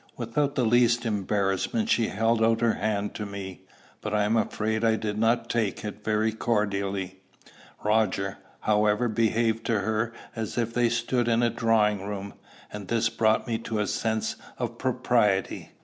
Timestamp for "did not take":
4.95-5.85